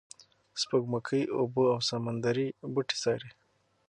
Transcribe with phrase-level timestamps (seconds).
[0.61, 3.29] سپوږمکۍ اوبه او سمندري بوټي څاري.